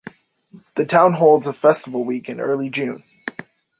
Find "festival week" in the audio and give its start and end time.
1.53-2.27